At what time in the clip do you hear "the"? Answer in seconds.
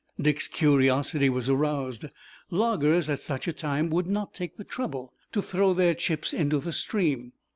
4.57-4.63, 6.57-6.73